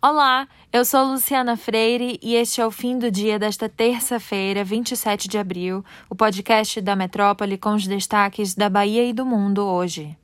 [0.00, 5.26] Olá, eu sou Luciana Freire e este é o fim do dia desta terça-feira, 27
[5.26, 10.16] de abril, o podcast da Metrópole com os destaques da Bahia e do mundo hoje.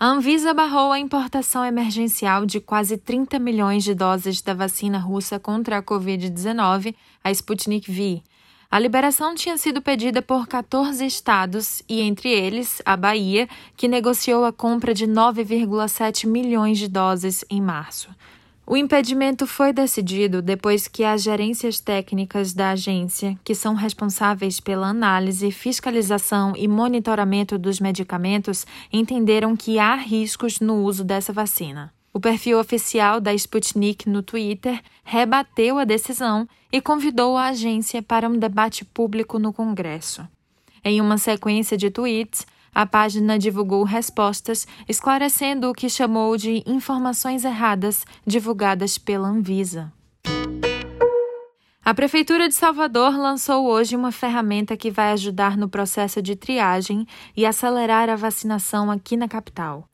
[0.00, 5.38] A Anvisa barrou a importação emergencial de quase 30 milhões de doses da vacina russa
[5.38, 8.22] contra a Covid-19, a Sputnik V
[8.76, 14.44] a liberação tinha sido pedida por 14 estados e, entre eles, a Bahia, que negociou
[14.44, 18.10] a compra de 9,7 milhões de doses em março.
[18.66, 24.88] O impedimento foi decidido depois que as gerências técnicas da agência, que são responsáveis pela
[24.88, 31.90] análise, fiscalização e monitoramento dos medicamentos, entenderam que há riscos no uso dessa vacina.
[32.16, 38.26] O perfil oficial da Sputnik no Twitter rebateu a decisão e convidou a agência para
[38.26, 40.26] um debate público no Congresso.
[40.82, 47.44] Em uma sequência de tweets, a página divulgou respostas esclarecendo o que chamou de informações
[47.44, 49.92] erradas divulgadas pela Anvisa.
[51.84, 57.06] A Prefeitura de Salvador lançou hoje uma ferramenta que vai ajudar no processo de triagem
[57.36, 59.86] e acelerar a vacinação aqui na capital.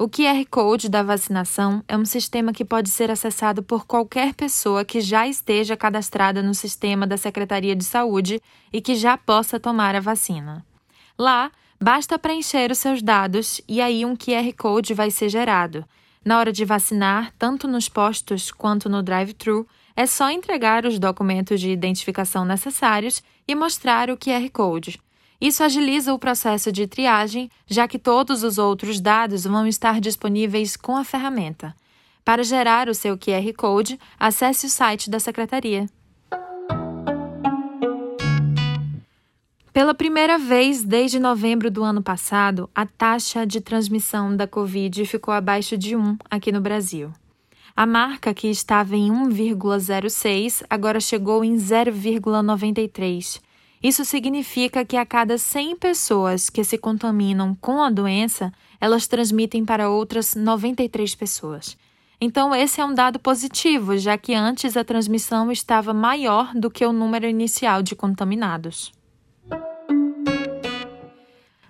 [0.00, 4.84] O QR Code da vacinação é um sistema que pode ser acessado por qualquer pessoa
[4.84, 8.40] que já esteja cadastrada no sistema da Secretaria de Saúde
[8.72, 10.64] e que já possa tomar a vacina.
[11.18, 15.84] Lá, basta preencher os seus dados e aí um QR Code vai ser gerado.
[16.24, 21.60] Na hora de vacinar, tanto nos postos quanto no drive-thru, é só entregar os documentos
[21.60, 25.00] de identificação necessários e mostrar o QR Code.
[25.40, 30.76] Isso agiliza o processo de triagem, já que todos os outros dados vão estar disponíveis
[30.76, 31.74] com a ferramenta.
[32.24, 35.86] Para gerar o seu QR Code, acesse o site da Secretaria.
[39.72, 45.32] Pela primeira vez desde novembro do ano passado, a taxa de transmissão da Covid ficou
[45.32, 47.12] abaixo de 1 aqui no Brasil.
[47.76, 53.40] A marca, que estava em 1,06, agora chegou em 0,93.
[53.82, 59.64] Isso significa que a cada 100 pessoas que se contaminam com a doença, elas transmitem
[59.64, 61.76] para outras 93 pessoas.
[62.20, 66.84] Então, esse é um dado positivo, já que antes a transmissão estava maior do que
[66.84, 68.92] o número inicial de contaminados.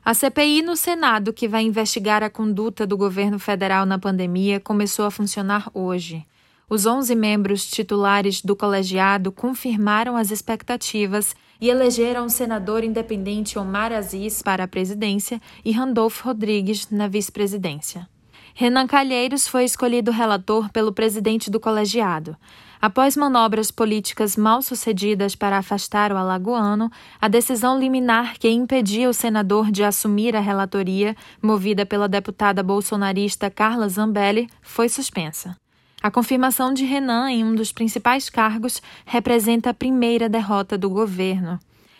[0.02, 5.04] A CPI no Senado, que vai investigar a conduta do governo federal na pandemia, começou
[5.04, 6.24] a funcionar hoje.
[6.70, 13.92] Os 11 membros titulares do colegiado confirmaram as expectativas e elegeram o senador independente Omar
[13.92, 18.08] Aziz para a presidência e Randolfo Rodrigues na vice-presidência.
[18.54, 22.36] Renan Calheiros foi escolhido relator pelo presidente do colegiado.
[22.80, 29.14] Após manobras políticas mal sucedidas para afastar o alagoano, a decisão liminar que impedia o
[29.14, 35.56] senador de assumir a relatoria, movida pela deputada bolsonarista Carla Zambelli, foi suspensa.
[36.00, 41.58] A confirmação de Renan em um dos principais cargos representa a primeira derrota do governo.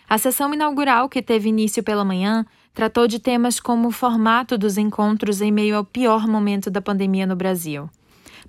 [0.08, 4.78] A sessão inaugural, que teve início pela manhã, tratou de temas como o formato dos
[4.78, 7.90] encontros em meio ao pior momento da pandemia no Brasil.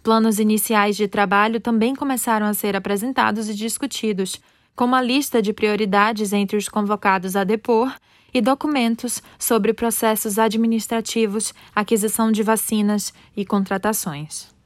[0.03, 4.39] Planos iniciais de trabalho também começaram a ser apresentados e discutidos,
[4.75, 7.93] como a lista de prioridades entre os convocados a depor
[8.31, 14.58] e documentos sobre processos administrativos, aquisição de vacinas e contratações.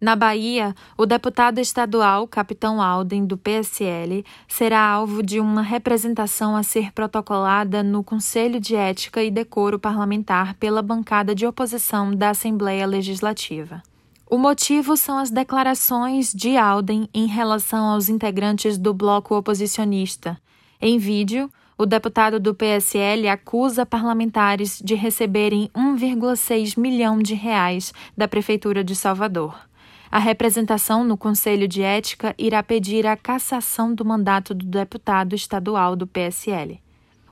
[0.00, 6.62] Na Bahia, o deputado estadual Capitão Alden, do PSL, será alvo de uma representação a
[6.62, 12.86] ser protocolada no Conselho de Ética e Decoro Parlamentar pela bancada de oposição da Assembleia
[12.86, 13.82] Legislativa.
[14.30, 20.40] O motivo são as declarações de Alden em relação aos integrantes do bloco oposicionista.
[20.80, 28.28] Em vídeo, o deputado do PSL acusa parlamentares de receberem 1,6 milhão de reais da
[28.28, 29.66] Prefeitura de Salvador.
[30.10, 35.94] A representação no Conselho de Ética irá pedir a cassação do mandato do deputado estadual
[35.94, 36.80] do PSL.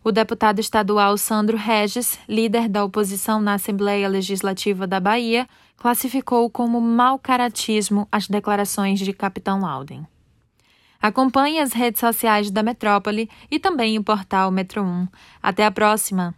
[0.05, 6.81] O deputado estadual Sandro Regis, líder da oposição na Assembleia Legislativa da Bahia, classificou como
[6.81, 10.07] mau caratismo as declarações de Capitão Alden.
[11.01, 15.09] Acompanhe as redes sociais da Metrópole e também o portal Metro 1.
[15.43, 16.35] Até a próxima!